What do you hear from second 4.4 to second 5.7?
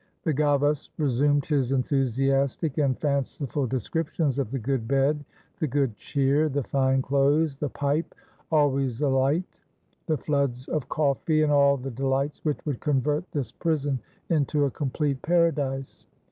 the good bed, the